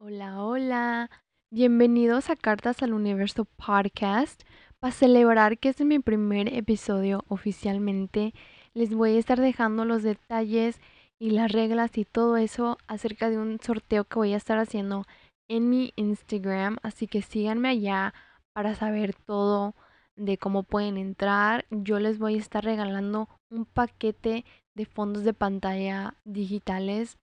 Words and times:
Hola, 0.00 0.42
hola. 0.42 1.10
Bienvenidos 1.50 2.30
a 2.30 2.36
Cartas 2.36 2.82
al 2.82 2.94
Universo 2.94 3.44
Podcast. 3.44 4.42
Para 4.80 4.92
celebrar 4.92 5.58
que 5.58 5.68
este 5.70 5.82
es 5.82 5.86
mi 5.88 5.98
primer 5.98 6.54
episodio 6.54 7.24
oficialmente, 7.28 8.32
les 8.74 8.94
voy 8.94 9.16
a 9.16 9.18
estar 9.18 9.40
dejando 9.40 9.84
los 9.84 10.02
detalles 10.02 10.80
y 11.18 11.30
las 11.30 11.52
reglas 11.52 11.98
y 11.98 12.04
todo 12.04 12.36
eso 12.36 12.78
acerca 12.86 13.28
de 13.28 13.38
un 13.38 13.58
sorteo 13.60 14.04
que 14.04 14.18
voy 14.18 14.34
a 14.34 14.36
estar 14.36 14.58
haciendo 14.58 15.04
en 15.48 15.68
mi 15.68 15.92
Instagram. 15.96 16.78
Así 16.82 17.06
que 17.06 17.22
síganme 17.22 17.68
allá 17.68 18.14
para 18.52 18.74
saber 18.74 19.14
todo 19.14 19.74
de 20.18 20.36
cómo 20.36 20.64
pueden 20.64 20.98
entrar. 20.98 21.64
Yo 21.70 21.98
les 21.98 22.18
voy 22.18 22.34
a 22.34 22.38
estar 22.38 22.64
regalando 22.64 23.28
un 23.50 23.64
paquete 23.64 24.44
de 24.74 24.84
fondos 24.84 25.24
de 25.24 25.32
pantalla 25.32 26.14
digitales 26.24 27.16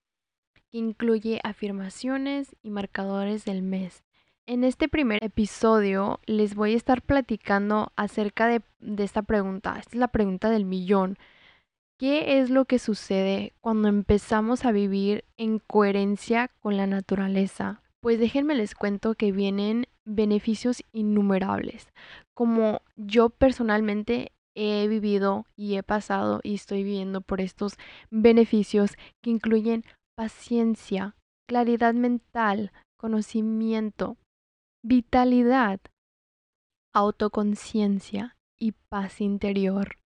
que 0.71 0.79
incluye 0.79 1.39
afirmaciones 1.43 2.55
y 2.63 2.71
marcadores 2.71 3.45
del 3.45 3.61
mes. 3.61 4.03
En 4.47 4.63
este 4.63 4.87
primer 4.87 5.23
episodio 5.23 6.19
les 6.25 6.55
voy 6.55 6.73
a 6.73 6.77
estar 6.77 7.01
platicando 7.01 7.91
acerca 7.95 8.47
de, 8.47 8.61
esta 8.97 9.23
pregunta. 9.23 9.77
Esta 9.79 9.91
es 9.95 9.99
la 9.99 10.07
pregunta 10.07 10.49
del 10.49 10.65
millón. 10.65 11.17
¿Qué 11.97 12.39
es 12.39 12.49
lo 12.49 12.65
que 12.65 12.77
sucede 12.77 13.53
cuando 13.61 13.87
empezamos 13.87 14.65
a 14.65 14.71
vivir 14.71 15.23
en 15.37 15.59
coherencia 15.59 16.51
con 16.59 16.77
la 16.77 16.87
naturaleza? 16.87 17.81
Pues 18.01 18.19
déjenme 18.19 18.53
les 18.53 18.75
cuento 18.75 19.15
que 19.15 19.31
vienen 19.31 19.87
beneficios 20.05 20.83
innumerables. 20.93 21.87
Como 22.33 22.81
yo 22.95 23.29
personalmente 23.29 24.31
he 24.55 24.87
vivido 24.87 25.45
y 25.55 25.75
he 25.75 25.83
pasado 25.83 26.39
y 26.43 26.55
estoy 26.55 26.83
viviendo 26.83 27.21
por 27.21 27.41
estos 27.41 27.77
beneficios 28.09 28.95
que 29.21 29.31
incluyen 29.31 29.83
paciencia, 30.15 31.15
claridad 31.47 31.93
mental, 31.93 32.71
conocimiento, 32.97 34.17
vitalidad, 34.83 35.79
autoconciencia 36.93 38.37
y 38.57 38.71
paz 38.71 39.19
interior. 39.19 39.97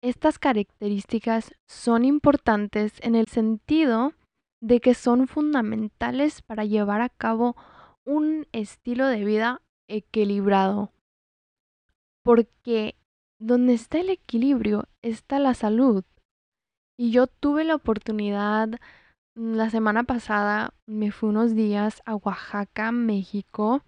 Estas 0.00 0.38
características 0.38 1.54
son 1.68 2.04
importantes 2.04 2.94
en 3.02 3.14
el 3.14 3.26
sentido 3.26 4.14
de 4.60 4.80
que 4.80 4.94
son 4.94 5.28
fundamentales 5.28 6.42
para 6.42 6.64
llevar 6.64 7.02
a 7.02 7.08
cabo 7.08 7.56
un 8.04 8.46
estilo 8.52 9.06
de 9.06 9.24
vida 9.24 9.62
equilibrado. 9.88 10.92
Porque 12.24 12.96
donde 13.38 13.74
está 13.74 14.00
el 14.00 14.10
equilibrio 14.10 14.88
está 15.02 15.38
la 15.38 15.54
salud. 15.54 16.04
Y 16.98 17.10
yo 17.10 17.26
tuve 17.26 17.64
la 17.64 17.74
oportunidad 17.74 18.78
Mm, 19.34 19.54
la 19.54 19.70
semana 19.70 20.04
pasada 20.04 20.74
me 20.86 21.10
fui 21.10 21.30
unos 21.30 21.54
días 21.54 22.02
a 22.04 22.16
Oaxaca, 22.16 22.92
México. 22.92 23.82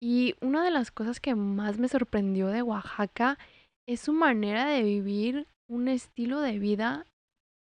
Y 0.00 0.34
una 0.40 0.64
de 0.64 0.70
las 0.70 0.90
cosas 0.90 1.20
que 1.20 1.34
más 1.34 1.78
me 1.78 1.88
sorprendió 1.88 2.48
de 2.48 2.62
Oaxaca 2.62 3.38
es 3.86 4.00
su 4.00 4.12
manera 4.12 4.66
de 4.66 4.82
vivir 4.82 5.46
un 5.68 5.88
estilo 5.88 6.40
de 6.40 6.58
vida 6.58 7.06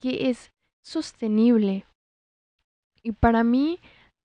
que 0.01 0.29
es 0.29 0.51
sostenible. 0.83 1.85
Y 3.03 3.13
para 3.13 3.43
mí, 3.43 3.79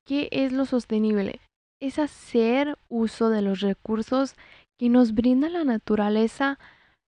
¿qué 0.06 0.28
es 0.30 0.52
lo 0.52 0.64
sostenible? 0.64 1.41
Es 1.80 1.98
hacer 1.98 2.78
uso 2.88 3.30
de 3.30 3.42
los 3.42 3.60
recursos 3.60 4.34
que 4.78 4.88
nos 4.88 5.14
brinda 5.14 5.48
la 5.48 5.64
naturaleza 5.64 6.58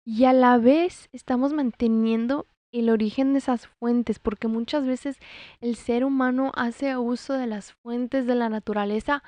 y 0.05 0.25
a 0.25 0.33
la 0.33 0.57
vez 0.57 1.09
estamos 1.13 1.53
manteniendo 1.53 2.45
el 2.73 2.89
origen 2.89 3.33
de 3.33 3.39
esas 3.39 3.67
fuentes, 3.67 4.19
porque 4.19 4.47
muchas 4.47 4.85
veces 4.85 5.17
el 5.61 5.75
ser 5.75 6.03
humano 6.03 6.51
hace 6.55 6.97
uso 6.97 7.33
de 7.33 7.47
las 7.47 7.73
fuentes 7.73 8.25
de 8.25 8.35
la 8.35 8.49
naturaleza, 8.49 9.23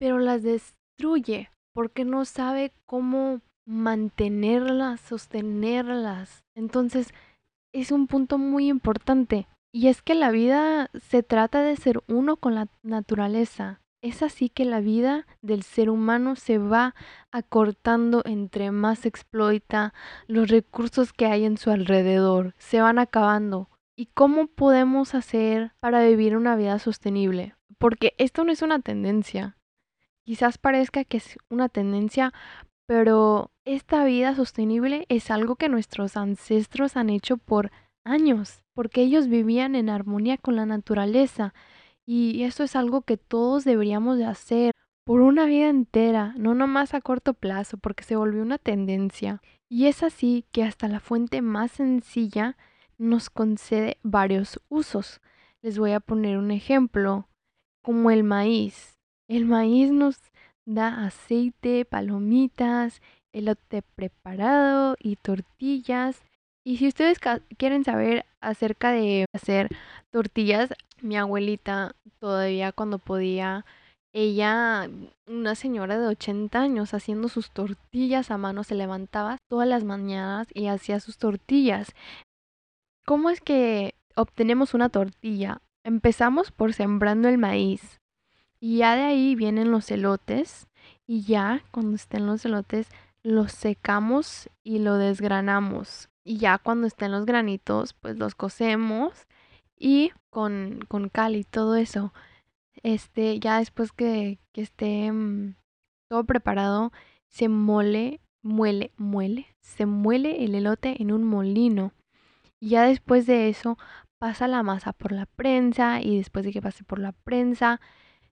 pero 0.00 0.18
las 0.18 0.42
destruye 0.42 1.50
porque 1.72 2.04
no 2.04 2.24
sabe 2.24 2.72
cómo 2.86 3.40
mantenerlas, 3.66 5.00
sostenerlas. 5.00 6.44
Entonces, 6.56 7.12
es 7.72 7.92
un 7.92 8.06
punto 8.06 8.38
muy 8.38 8.68
importante. 8.68 9.46
Y 9.76 9.88
es 9.88 10.00
que 10.00 10.14
la 10.14 10.30
vida 10.30 10.88
se 10.94 11.22
trata 11.22 11.60
de 11.60 11.76
ser 11.76 12.02
uno 12.08 12.38
con 12.38 12.54
la 12.54 12.68
naturaleza. 12.82 13.82
Es 14.00 14.22
así 14.22 14.48
que 14.48 14.64
la 14.64 14.80
vida 14.80 15.26
del 15.42 15.64
ser 15.64 15.90
humano 15.90 16.34
se 16.34 16.56
va 16.56 16.94
acortando 17.30 18.22
entre 18.24 18.70
más 18.70 19.04
exploita 19.04 19.92
los 20.28 20.48
recursos 20.48 21.12
que 21.12 21.26
hay 21.26 21.44
en 21.44 21.58
su 21.58 21.70
alrededor, 21.70 22.54
se 22.56 22.80
van 22.80 22.98
acabando. 22.98 23.68
¿Y 23.94 24.06
cómo 24.06 24.46
podemos 24.46 25.14
hacer 25.14 25.72
para 25.78 26.02
vivir 26.02 26.38
una 26.38 26.56
vida 26.56 26.78
sostenible? 26.78 27.54
Porque 27.76 28.14
esto 28.16 28.44
no 28.44 28.52
es 28.52 28.62
una 28.62 28.80
tendencia. 28.80 29.58
Quizás 30.24 30.56
parezca 30.56 31.04
que 31.04 31.18
es 31.18 31.36
una 31.50 31.68
tendencia, 31.68 32.32
pero 32.86 33.50
esta 33.66 34.06
vida 34.06 34.34
sostenible 34.34 35.04
es 35.10 35.30
algo 35.30 35.56
que 35.56 35.68
nuestros 35.68 36.16
ancestros 36.16 36.96
han 36.96 37.10
hecho 37.10 37.36
por 37.36 37.70
años, 38.06 38.62
porque 38.72 39.02
ellos 39.02 39.28
vivían 39.28 39.74
en 39.74 39.90
armonía 39.90 40.38
con 40.38 40.56
la 40.56 40.64
naturaleza, 40.64 41.52
y 42.06 42.44
esto 42.44 42.62
es 42.62 42.76
algo 42.76 43.02
que 43.02 43.16
todos 43.16 43.64
deberíamos 43.64 44.16
de 44.16 44.26
hacer 44.26 44.72
por 45.04 45.20
una 45.20 45.44
vida 45.46 45.68
entera, 45.68 46.34
no 46.36 46.54
nomás 46.54 46.94
a 46.94 47.00
corto 47.00 47.34
plazo, 47.34 47.78
porque 47.78 48.04
se 48.04 48.16
volvió 48.16 48.42
una 48.42 48.58
tendencia. 48.58 49.42
Y 49.68 49.86
es 49.86 50.02
así 50.02 50.44
que 50.52 50.64
hasta 50.64 50.88
la 50.88 51.00
fuente 51.00 51.42
más 51.42 51.72
sencilla 51.72 52.56
nos 52.98 53.30
concede 53.30 53.98
varios 54.02 54.60
usos. 54.68 55.20
Les 55.62 55.78
voy 55.78 55.92
a 55.92 56.00
poner 56.00 56.38
un 56.38 56.50
ejemplo, 56.50 57.28
como 57.82 58.10
el 58.10 58.24
maíz. 58.24 58.98
El 59.28 59.46
maíz 59.46 59.90
nos 59.90 60.18
da 60.64 61.06
aceite, 61.06 61.84
palomitas, 61.84 63.00
elote 63.32 63.82
preparado 63.82 64.96
y 64.98 65.16
tortillas. 65.16 66.20
Y 66.66 66.78
si 66.78 66.88
ustedes 66.88 67.20
quieren 67.58 67.84
saber 67.84 68.26
acerca 68.40 68.90
de 68.90 69.26
hacer 69.32 69.68
tortillas, 70.10 70.74
mi 71.00 71.16
abuelita 71.16 71.94
todavía 72.18 72.72
cuando 72.72 72.98
podía, 72.98 73.64
ella, 74.12 74.90
una 75.28 75.54
señora 75.54 75.96
de 75.96 76.08
80 76.08 76.60
años, 76.60 76.92
haciendo 76.92 77.28
sus 77.28 77.52
tortillas 77.52 78.32
a 78.32 78.36
mano, 78.36 78.64
se 78.64 78.74
levantaba 78.74 79.38
todas 79.48 79.68
las 79.68 79.84
mañanas 79.84 80.48
y 80.54 80.66
hacía 80.66 80.98
sus 80.98 81.18
tortillas. 81.18 81.94
¿Cómo 83.04 83.30
es 83.30 83.40
que 83.40 83.94
obtenemos 84.16 84.74
una 84.74 84.88
tortilla? 84.88 85.62
Empezamos 85.84 86.50
por 86.50 86.72
sembrando 86.72 87.28
el 87.28 87.38
maíz. 87.38 88.00
Y 88.58 88.78
ya 88.78 88.96
de 88.96 89.02
ahí 89.02 89.36
vienen 89.36 89.70
los 89.70 89.88
elotes. 89.92 90.66
Y 91.06 91.22
ya 91.22 91.62
cuando 91.70 91.94
estén 91.94 92.26
los 92.26 92.44
elotes, 92.44 92.88
los 93.22 93.52
secamos 93.52 94.50
y 94.64 94.80
lo 94.80 94.96
desgranamos. 94.96 96.08
Y 96.26 96.38
ya 96.38 96.58
cuando 96.58 96.88
estén 96.88 97.12
los 97.12 97.24
granitos, 97.24 97.92
pues 97.94 98.18
los 98.18 98.34
cocemos 98.34 99.28
y 99.78 100.10
con, 100.28 100.80
con 100.88 101.08
cal 101.08 101.36
y 101.36 101.44
todo 101.44 101.76
eso. 101.76 102.12
Este, 102.82 103.38
ya 103.38 103.60
después 103.60 103.92
que, 103.92 104.40
que 104.52 104.62
esté 104.62 105.12
mm, 105.12 105.54
todo 106.10 106.24
preparado, 106.24 106.90
se 107.28 107.48
mole, 107.48 108.20
muele, 108.42 108.90
muele, 108.96 109.46
se 109.60 109.86
muele 109.86 110.44
el 110.44 110.56
elote 110.56 111.00
en 111.00 111.12
un 111.12 111.22
molino. 111.22 111.92
Y 112.58 112.70
ya 112.70 112.82
después 112.82 113.26
de 113.26 113.48
eso 113.48 113.78
pasa 114.18 114.48
la 114.48 114.64
masa 114.64 114.92
por 114.92 115.12
la 115.12 115.26
prensa 115.26 116.00
y 116.02 116.16
después 116.16 116.44
de 116.44 116.52
que 116.52 116.60
pase 116.60 116.82
por 116.82 116.98
la 116.98 117.12
prensa 117.12 117.80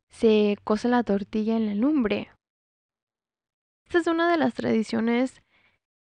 se 0.09 0.57
cose 0.65 0.89
la 0.89 1.05
tortilla 1.05 1.57
en 1.57 1.67
la 1.67 1.75
lumbre. 1.77 2.33
Esta 3.87 3.99
es 4.01 4.07
una 4.09 4.29
de 4.29 4.39
las 4.39 4.55
tradiciones 4.55 5.44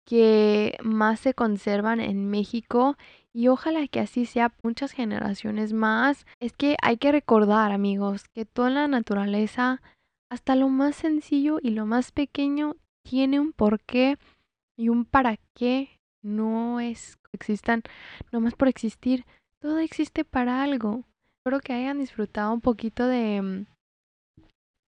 que 0.07 0.77
más 0.83 1.21
se 1.21 1.35
conservan 1.35 2.01
en 2.01 2.29
México 2.29 2.97
y 3.33 3.49
ojalá 3.49 3.87
que 3.87 4.01
así 4.01 4.27
sea 4.27 4.53
muchas 4.63 4.93
generaciones 4.93 5.73
más. 5.73 6.27
Es 6.41 6.53
que 6.53 6.77
hay 6.83 6.97
que 6.97 7.13
recordar, 7.13 7.73
amigos, 7.73 8.25
que 8.35 8.45
toda 8.45 8.71
la 8.71 8.89
naturaleza, 8.89 9.81
hasta 10.31 10.57
lo 10.57 10.69
más 10.69 10.97
sencillo 10.97 11.59
y 11.63 11.71
lo 11.71 11.87
más 11.87 12.13
pequeño, 12.13 12.77
tiene 13.05 13.41
un 13.41 13.53
porqué 13.53 14.19
y 14.77 14.89
un 14.89 15.05
para 15.05 15.37
qué. 15.55 15.91
No 16.23 16.81
es 16.81 17.19
existan 17.33 17.83
nomás 18.33 18.55
por 18.55 18.69
existir. 18.69 19.25
Todo 19.61 19.79
existe 19.79 20.25
para 20.25 20.63
algo. 20.63 21.05
Espero 21.39 21.61
que 21.61 21.73
hayan 21.73 21.99
disfrutado 21.99 22.53
un 22.53 22.61
poquito 22.61 23.07
de, 23.07 23.41
mm, 23.41 23.67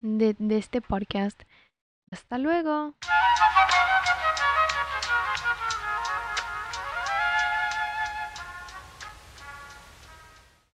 de, 0.02 0.36
de 0.38 0.58
este 0.58 0.80
podcast. 0.80 1.42
Hasta 2.10 2.38
luego. 2.38 2.94